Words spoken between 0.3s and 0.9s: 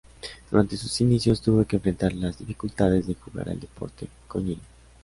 Durante